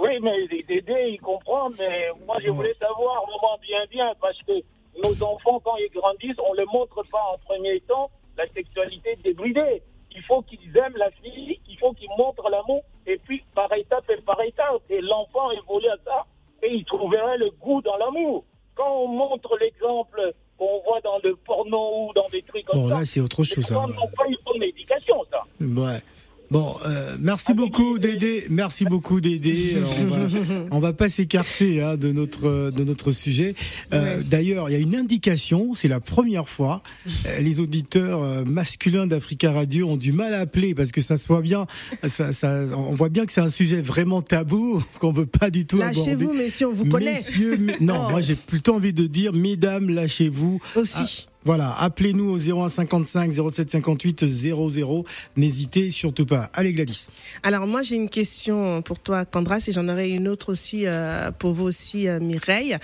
[0.00, 2.54] Oui, mais Dédé, il comprend, mais moi, je Bon.
[2.54, 4.52] voulais savoir vraiment bien, bien, parce que
[5.02, 9.16] nos enfants, quand ils grandissent, on ne les montre pas en premier temps la sexualité
[9.24, 9.82] débridée.
[10.14, 14.04] Il faut qu'ils aiment la fille, il faut qu'ils montrent l'amour et puis par étape
[14.10, 14.82] et par étape.
[14.90, 16.26] Et l'enfant évolue à ça
[16.62, 18.44] et il trouverait le goût dans l'amour.
[18.74, 22.88] Quand on montre l'exemple qu'on voit dans le porno ou dans des trucs comme Bon,
[22.88, 23.70] ça, là, c'est autre chose.
[23.70, 23.86] les hein.
[24.16, 25.42] pas une bonne éducation, ça.
[25.60, 26.00] Ouais.
[26.50, 29.74] Bon, euh, merci beaucoup Dédé, merci beaucoup Dédé.
[29.76, 33.54] Alors, on va, on va pas s'écarter hein, de notre de notre sujet.
[33.92, 36.82] Euh, D'ailleurs, il y a une indication, c'est la première fois.
[37.26, 41.26] euh, les auditeurs masculins d'Africa Radio ont du mal à appeler parce que ça se
[41.26, 41.66] voit bien,
[42.06, 45.66] ça, ça, on voit bien que c'est un sujet vraiment tabou qu'on veut pas du
[45.66, 45.98] tout aborder.
[45.98, 47.14] Lâchez-vous, messieurs, on vous connaît.
[47.14, 48.10] Messieurs, mais- non, Oh.
[48.10, 50.60] moi j'ai plutôt envie de dire, mesdames, lâchez-vous.
[50.76, 51.26] Aussi.
[51.26, 55.04] Ah, voilà, appelez-nous au 0155 0758 00.
[55.36, 56.50] N'hésitez surtout pas.
[56.54, 57.06] Allez Gladys.
[57.44, 61.30] Alors moi j'ai une question pour toi Candras et j'en aurai une autre aussi euh,
[61.30, 62.76] pour vous aussi euh, Mireille.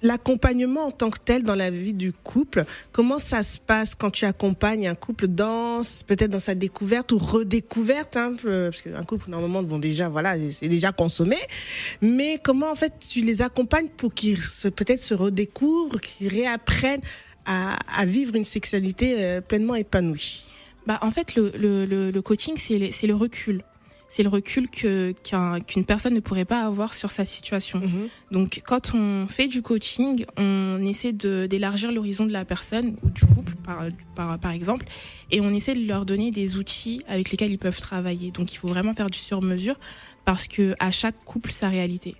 [0.00, 4.12] L'accompagnement en tant que tel dans la vie du couple, comment ça se passe quand
[4.12, 9.02] tu accompagnes un couple dans peut-être dans sa découverte ou redécouverte hein, euh, parce qu'un
[9.02, 11.36] couple normalement vont déjà voilà c'est déjà consommé
[12.00, 14.38] mais comment en fait tu les accompagnes pour qu'ils
[14.76, 17.02] peut-être se redécouvrent, qu'ils réapprennent
[17.48, 20.44] à, à vivre une sexualité euh, pleinement épanouie.
[20.86, 23.62] Bah, en fait, le, le, coaching, c'est le, recul.
[24.08, 25.12] C'est le recul que
[25.66, 27.82] qu'une personne ne pourrait pas avoir sur sa situation.
[28.30, 33.26] Donc, quand on fait du coaching, on essaie d'élargir l'horizon de la personne ou du
[33.26, 33.84] couple, par,
[34.14, 34.86] par, par exemple,
[35.30, 38.30] et on essaie de leur donner des outils avec lesquels ils peuvent travailler.
[38.30, 39.78] Donc, il faut vraiment faire du sur-mesure
[40.24, 42.14] parce que à chaque couple, sa réalité.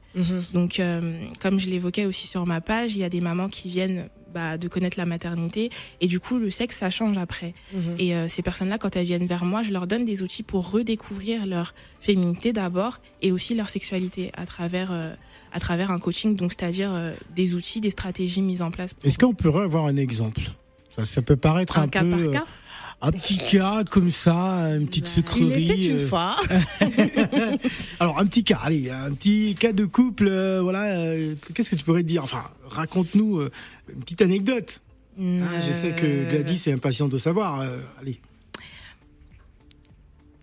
[0.53, 3.69] Donc, euh, comme je l'évoquais aussi sur ma page, il y a des mamans qui
[3.69, 7.55] viennent bah, de connaître la maternité et du coup, le sexe, ça change après.
[7.99, 10.71] Et euh, ces personnes-là, quand elles viennent vers moi, je leur donne des outils pour
[10.71, 15.15] redécouvrir leur féminité d'abord et aussi leur sexualité à travers, euh,
[15.53, 18.95] à travers un coaching, donc c'est-à-dire euh, des outils, des stratégies mises en place.
[19.05, 20.43] Est-ce qu'on pourrait avoir un exemple?
[20.97, 22.45] Ça, ça peut paraître un, Un cas peu par cas?
[23.01, 24.33] Un petit cas comme ça,
[24.77, 25.65] une petite Bah, Il sucrerie.
[25.71, 26.37] était une euh, fois.
[28.01, 30.85] Alors un petit cas, allez, un petit cas de couple, euh, voilà.
[30.99, 32.25] euh, Qu'est-ce que tu pourrais dire?
[32.25, 33.51] Enfin, raconte-nous euh,
[33.95, 34.81] une petite anecdote.
[35.21, 37.61] Hein, je sais que Gladys est impatiente de savoir.
[37.61, 38.21] euh, allez.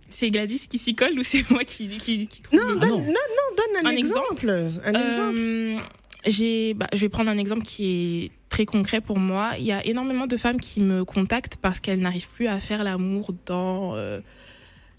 [0.10, 3.00] C'est Gladys qui s'y colle ou c'est moi qui, qui, qui trouve Non, donne, non.
[3.00, 3.14] non, non,
[3.58, 4.72] donne un, Un exemple.
[4.86, 5.90] Un exemple.
[6.26, 7.86] J'ai, bah, je vais prendre un exemple qui
[8.26, 9.54] est très concret pour moi.
[9.60, 12.84] Il y a énormément de femmes qui me contactent parce qu'elles n'arrivent plus à faire
[12.84, 14.22] l'amour dans euh,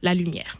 [0.02, 0.58] la lumière.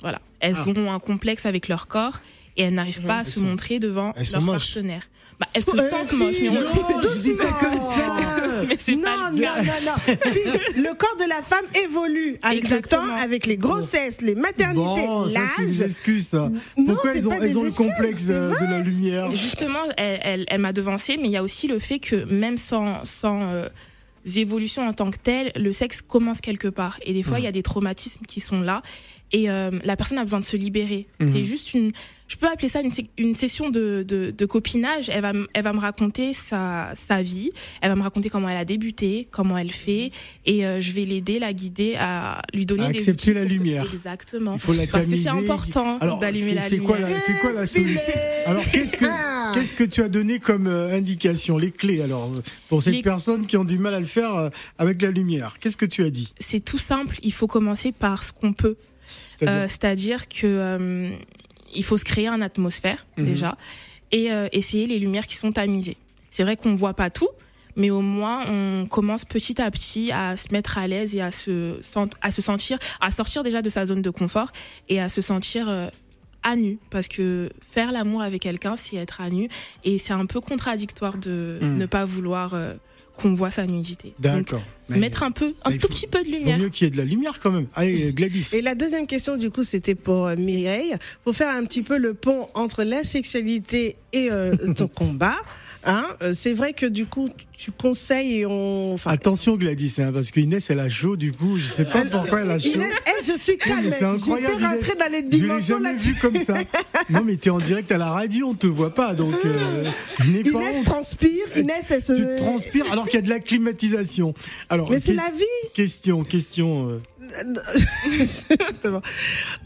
[0.00, 0.20] Voilà.
[0.40, 0.68] Elles Ah.
[0.76, 2.20] ont un complexe avec leur corps
[2.56, 5.02] et elles n'arrivent pas à se sont- montrer devant elles leur partenaire.
[5.40, 6.60] Bah, elles se Euh, sentent moches, mais on non,
[7.02, 8.16] je dis ça comme ça.
[8.68, 9.62] mais c'est non, pas non, le cas.
[9.62, 10.30] non, non.
[10.30, 13.02] Fille, le corps de la femme évolue avec Exactement.
[13.02, 15.80] le temps, avec les grossesses, les maternités, Bon, ça c'est des l'âge.
[15.80, 16.26] excuses.
[16.28, 16.48] Ça.
[16.76, 18.34] Non, Pourquoi elles ont, elles des ont le complexe de
[18.70, 21.98] la lumière Justement, elle, elle, elle m'a devancé, mais il y a aussi le fait
[21.98, 23.68] que même sans, sans euh,
[24.36, 26.98] évolutions en tant que telles, le sexe commence quelque part.
[27.04, 28.82] Et des fois, il y a des traumatismes qui sont là.
[29.32, 31.08] Et euh, la personne a besoin de se libérer.
[31.18, 31.32] Mhm.
[31.32, 31.90] C'est juste une,
[32.26, 32.80] je peux appeler ça
[33.18, 35.10] une, session de, de, de copinage.
[35.10, 37.50] Elle va, elle va me raconter sa, sa vie.
[37.82, 40.10] Elle va me raconter comment elle a débuté, comment elle fait.
[40.46, 43.44] Et euh, je vais l'aider, la guider à lui donner À des accepter outils la
[43.44, 43.86] lumière.
[43.92, 44.54] Exactement.
[44.54, 46.86] Il faut la Parce que c'est important Alors, d'allumer c'est- la c'est lumière.
[46.90, 48.12] quoi la, c'est quoi la solution?
[48.46, 49.52] Alors, qu'est-ce que, Ah.
[49.54, 53.02] qu'est-ce que tu as donné comme euh, indication, les clés alors euh, pour ces Les-
[53.02, 55.56] personnes qui ont du mal à le faire euh, avec la lumière?
[55.60, 56.32] Qu'est-ce que tu as dit?
[56.40, 57.16] C'est tout simple.
[57.22, 58.76] Il faut commencer par ce qu'on peut.
[59.36, 59.54] C'est-à-dire?
[59.62, 61.10] Euh, C'est-à-dire que euh,
[61.74, 63.24] il faut se créer une atmosphère Mhm.
[63.26, 63.56] déjà
[64.12, 65.96] et euh, essayer les lumières qui sont tamisées.
[66.30, 67.28] C'est vrai qu'on voit pas tout,
[67.76, 71.30] mais au moins on commence petit à petit à se mettre à l'aise et à
[71.30, 74.50] se sent- à se sentir, à sortir déjà de sa zone de confort
[74.88, 75.88] et à se sentir euh,
[76.42, 79.48] à nu parce que faire l'amour avec quelqu'un c'est être à nu
[79.82, 81.78] et c'est un peu contradictoire de Mhm.
[81.78, 82.74] ne pas vouloir euh,
[83.16, 84.12] qu'on voit sa nudité.
[84.18, 84.62] Donc, D'accord.
[84.88, 86.58] Mais mettre un peu, un tout faut- petit peu de il vaut lumière.
[86.58, 87.66] mieux qu'il y ait de la lumière quand même.
[87.74, 88.48] Allez, Gladys.
[88.52, 91.96] Et la deuxième question, du coup, c'était pour euh, Mireille, pour faire un petit peu
[91.96, 95.36] le pont entre la sexualité et euh, ton combat.
[95.86, 98.94] Hein, euh, c'est vrai que du coup, tu conseilles et on.
[98.94, 102.04] Enfin, Attention Gladys, hein, parce que Inès elle a chaud du coup, je sais pas
[102.04, 102.70] pourquoi elle a chaud.
[102.74, 103.90] Inès, eh, je suis calme.
[103.90, 104.54] c'est incroyable.
[104.58, 104.96] Inès.
[104.98, 106.12] dans les Je l'ai dimensions jamais là-dessus.
[106.12, 106.54] vu comme ça.
[107.10, 109.84] Non mais t'es en direct à la radio, on te voit pas, donc euh,
[110.18, 110.84] pas Inès honte.
[110.84, 112.12] transpire, Inès, elle se.
[112.14, 114.34] Tu transpires alors qu'il y a de la climatisation.
[114.68, 115.44] Alors, Mais c'est la vie.
[115.74, 116.88] Question, question.
[116.90, 117.00] euh,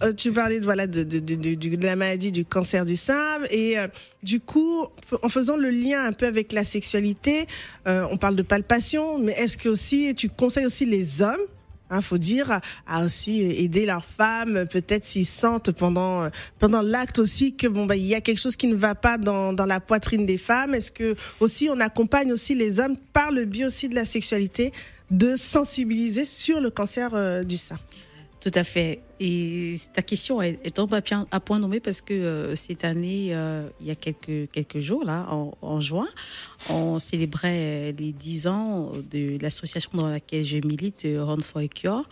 [0.03, 3.39] Euh, tu parlais de, voilà, de, de, de, de- la maladie du cancer du sein
[3.51, 3.89] et euh,
[4.23, 4.87] du coup,
[5.23, 7.47] en faisant le lien un peu avec la sexualité,
[7.87, 11.41] euh, on parle de palpation, mais est-ce que aussi tu conseilles aussi les hommes
[11.91, 17.57] Hein, faut dire à- aussi aider leurs femmes, peut-être s'ils sentent pendant pendant l'acte aussi
[17.57, 19.81] que bon bah il y a quelque chose qui ne va pas dans dans la
[19.81, 20.75] poitrine des femmes?
[20.75, 24.71] Est-ce que aussi on accompagne aussi les hommes par le biais aussi de la sexualité?
[25.11, 27.79] De sensibiliser sur le cancer euh, du sein
[28.41, 29.01] Tout à fait.
[29.21, 33.69] Et ta question est, est tombe à, point nommé parce que euh, cette année, euh,
[33.81, 36.09] il y a quelques, quelques jours, là, en, juin,
[36.71, 42.09] on célébrait les 10 ans de l'association dans laquelle je milite, Run for a Cure,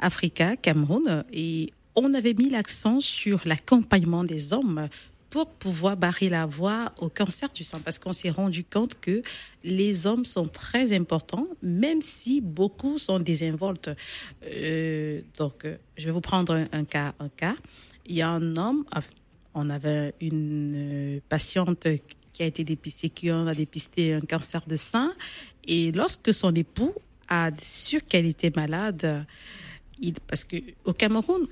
[0.00, 1.24] Africa, Cameroun.
[1.32, 4.88] Et on avait mis l'accent sur l'accompagnement des hommes
[5.36, 9.20] pour pouvoir barrer la voie au cancer du sein, parce qu'on s'est rendu compte que
[9.64, 13.90] les hommes sont très importants, même si beaucoup sont désinvoltes.
[14.46, 17.14] Euh, donc, euh, je vais vous prendre un, un cas.
[17.18, 17.54] Un cas.
[18.06, 19.02] Il y a un homme, ah,
[19.52, 21.86] on avait une euh, patiente
[22.32, 25.12] qui a été dépistée, qui a dépisté un cancer de sein,
[25.66, 26.94] et lorsque son époux
[27.28, 29.26] a su qu'elle était malade,
[30.00, 30.56] il, parce que
[30.86, 31.46] au Cameroun,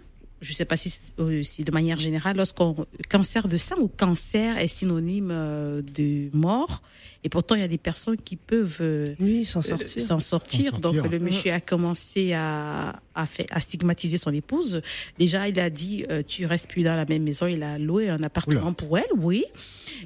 [0.45, 3.89] je ne sais pas si, euh, si de manière générale, lorsqu'on cancer de sein ou
[3.89, 6.83] cancer est synonyme euh, de mort,
[7.25, 10.03] et pourtant il y a des personnes qui peuvent euh, Oui, s'en euh, sortir.
[10.03, 10.73] s'en sortir.
[10.79, 11.11] Donc sortir.
[11.11, 14.83] le monsieur a commencé à, à, fait, à stigmatiser son épouse.
[15.19, 17.47] Déjà, il a dit euh, tu restes plus dans la même maison.
[17.47, 18.73] Il a loué un appartement Oula.
[18.75, 19.45] pour elle, oui.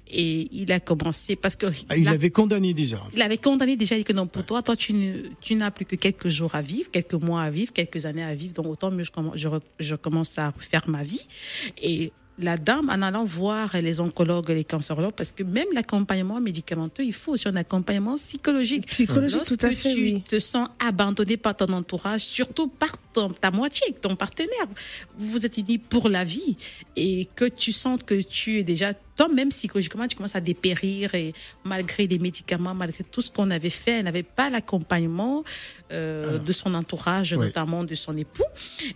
[0.06, 3.00] Et il a commencé parce que Ah, il la- l'avait condamné déjà.
[3.14, 4.92] il avait condamné déjà, il dit que non, pour toi, toi, tu,
[5.56, 8.52] n'as plus que quelques jours à vivre, quelques mois à vivre, quelques années à vivre,
[8.54, 9.04] donc autant mieux
[9.80, 11.26] je commence à faire ma vie.
[11.80, 17.02] Et la dame, en allant voir les oncologues, les cancérologues, parce que même l'accompagnement médicamenteux,
[17.04, 18.86] il faut aussi un accompagnement psychologique.
[18.86, 20.22] Psychologique, Lorsque tout à fait, tu oui.
[20.22, 24.66] te sens abandonné par ton entourage, surtout par ton- ta moitié, ton partenaire,
[25.16, 26.56] vous vous êtes unis pour la vie
[26.94, 31.34] et que tu sens que tu es déjà, toi-même psychologiquement, tu commences à dépérir et
[31.64, 35.42] malgré les médicaments, malgré tout ce qu'on avait fait, elle n'avait pas l'accompagnement
[35.90, 38.44] euh, de son entourage, notamment de son époux.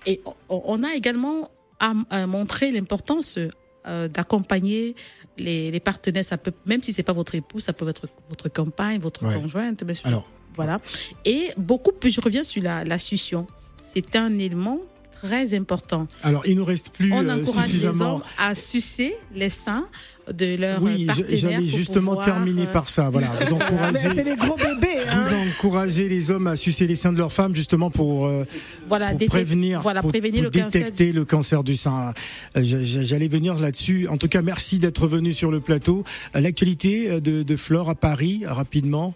[0.07, 1.51] Et on a également
[1.83, 3.39] à, à montrer l'importance
[3.87, 4.95] euh, d'accompagner
[5.37, 6.25] les, les partenaires.
[6.25, 9.35] Ça peut, même si c'est pas votre époux, ça peut être votre compagne, votre Ouais.
[9.35, 9.83] conjointe.
[10.05, 10.27] Alors.
[10.55, 10.79] voilà.
[11.25, 13.45] Et beaucoup plus, je reviens sur la, la succion.
[13.83, 14.79] C'est un élément
[15.23, 16.07] très important.
[16.23, 18.15] Alors, il nous reste plus On euh, encourage les suffisamment.
[18.17, 19.87] hommes à sucer les seins
[20.33, 23.11] de leur Oui, j'allais justement pouvoir, terminer euh, par ça.
[23.11, 23.73] Voilà, vous Mais c'est
[24.11, 25.03] encouragez, les gros bébés.
[25.09, 25.21] Hein.
[25.23, 28.45] vous encouragez les hommes à sucer les seins de leurs femmes justement pour, euh,
[28.89, 30.83] voilà, pour prévenir, voilà, pour, prévenir pour le cancer.
[30.85, 32.15] détecter le cancer du sein.
[32.57, 34.07] Euh, J'allais venir là-dessus.
[34.09, 36.05] En tout cas, merci d'être venu sur le plateau.
[36.35, 39.15] L'actualité de, de Flore à Paris, rapidement.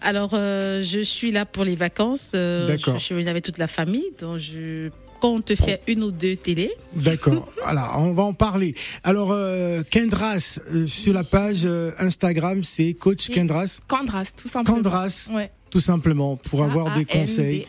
[0.00, 2.32] Alors, euh, je suis là pour les vacances.
[2.34, 2.94] euh, D'accord.
[2.94, 4.90] Je, je suis avec toute la famille, donc je
[5.24, 6.70] compte faire une ou deux télés.
[6.94, 7.50] D'accord.
[7.62, 8.74] voilà, on va en parler.
[9.04, 13.30] Alors, euh, Kendras, euh, sur la page euh, Instagram, c'est coach.
[13.30, 13.80] Kendras.
[13.88, 15.06] Candras, tout simplement.
[15.32, 15.50] Ouais.
[15.70, 17.66] tout simplement, pour avoir des conseils.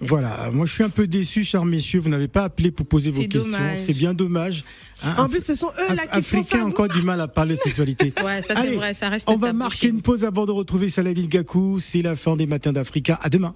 [0.00, 3.10] Voilà, moi je suis un peu déçu, chers messieurs, vous n'avez pas appelé pour poser
[3.10, 3.74] vos questions.
[3.74, 4.64] C'est bien dommage.
[5.02, 6.46] Hein, En plus, ce sont eux là qui font ça.
[6.46, 8.14] Africains ont encore du mal à parler de sexualité.
[8.24, 10.88] Ouais, ça c'est Allez, vrai, ça reste On va marquer une pause avant de retrouver
[10.88, 11.80] Saladin Gakou.
[11.80, 13.20] C'est la fin des matins d'Africa.
[13.22, 13.54] À demain.